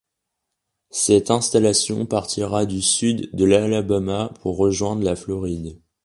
Cette 0.89 1.29
installation 1.29 2.07
partira 2.07 2.65
du 2.65 2.81
sud 2.81 3.29
de 3.35 3.45
l'Alabama 3.45 4.33
pour 4.41 4.57
rejoindre 4.57 5.03
la 5.03 5.15
Floride. 5.15 5.79